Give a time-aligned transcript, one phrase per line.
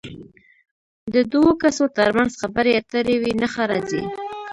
[1.13, 4.01] د دوو کسو تر منځ خبرې اترې وي نښه راځي.